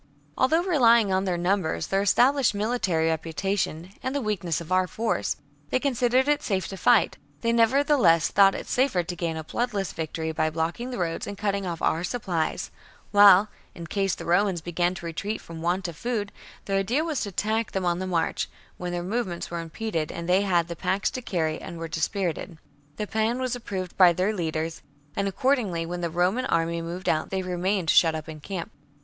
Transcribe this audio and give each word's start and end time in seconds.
Although, 0.35 0.63
relying 0.63 1.13
on 1.13 1.25
their 1.25 1.37
numbers, 1.37 1.85
their 1.85 2.01
established 2.01 2.55
military 2.55 3.09
reputation, 3.09 3.91
and 4.01 4.15
the 4.15 4.19
weakness 4.19 4.59
of 4.59 4.71
our 4.71 4.87
force, 4.87 5.37
they 5.69 5.79
considered 5.79 6.27
it 6.27 6.41
safe 6.41 6.67
to 6.69 6.75
fight, 6.77 7.17
they 7.41 7.53
nevertheless 7.53 8.29
thought 8.29 8.55
it 8.55 8.65
safer 8.67 9.03
to 9.03 9.15
gain 9.15 9.37
a 9.37 9.43
bloodless 9.43 9.93
victory 9.93 10.31
by 10.31 10.49
blocking 10.49 10.89
the 10.89 10.97
roads 10.97 11.27
and 11.27 11.37
cutting 11.37 11.67
off 11.67 11.83
our 11.83 12.03
supplies; 12.03 12.71
while, 13.11 13.49
in 13.75 13.85
case 13.85 14.15
the 14.15 14.25
Romans 14.25 14.59
began 14.59 14.95
to 14.95 15.05
retreat 15.05 15.39
from 15.39 15.61
want 15.61 15.87
of 15.87 15.95
food, 15.95 16.31
their 16.65 16.79
idea 16.79 17.03
was 17.03 17.21
to 17.21 17.29
attack 17.29 17.71
them 17.71 17.85
on 17.85 17.99
the 17.99 18.07
march, 18.07 18.49
when 18.77 18.91
their 18.91 19.03
movements 19.03 19.51
were 19.51 19.59
impeded 19.61 20.11
and 20.11 20.27
they 20.27 20.41
had 20.41 20.67
their 20.67 20.75
packs 20.75 21.11
to 21.11 21.21
carry 21.21 21.61
and 21.61 21.77
were 21.77 21.87
dispirited. 21.87 22.57
The 22.95 23.05
plan 23.05 23.39
was 23.39 23.55
approved 23.55 23.95
by 23.97 24.13
their 24.13 24.33
leaders; 24.33 24.81
and 25.15 25.27
accordingly 25.27 25.85
when 25.85 26.01
the 26.01 26.09
Roman 26.09 26.45
army 26.47 26.81
moved 26.81 27.07
out 27.07 27.29
they 27.29 27.43
remained 27.43 27.91
shut 27.91 28.15
up 28.15 28.27
in 28.27 28.39
camp. 28.39 28.71